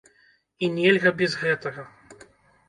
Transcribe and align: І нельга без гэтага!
І 0.67 0.69
нельга 0.77 1.11
без 1.19 1.37
гэтага! 1.43 1.85